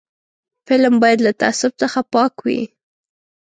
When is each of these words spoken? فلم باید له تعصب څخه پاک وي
فلم 0.69 0.93
باید 1.03 1.19
له 1.25 1.31
تعصب 1.41 1.71
څخه 1.81 1.99
پاک 2.13 2.33
وي 2.45 2.61